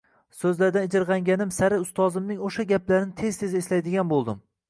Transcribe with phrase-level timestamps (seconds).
[0.35, 4.43] so’zlaridan ijirg’anganim sari ustozning o’sha gaplarini tez-tez eslaydigan bo’ldim.